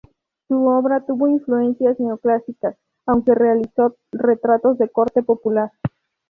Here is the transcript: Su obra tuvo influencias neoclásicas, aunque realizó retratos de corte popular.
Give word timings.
Su 0.47 0.65
obra 0.65 1.05
tuvo 1.05 1.27
influencias 1.27 1.99
neoclásicas, 1.99 2.75
aunque 3.05 3.35
realizó 3.35 3.97
retratos 4.11 4.79
de 4.79 4.89
corte 4.89 5.21
popular. 5.21 5.73